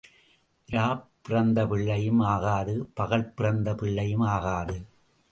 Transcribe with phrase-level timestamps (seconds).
[0.69, 4.77] இராப் பிறந்த பிள்ளையும் ஆகாது பகல் பிறந்த பிள்ளையும் ஆகாது.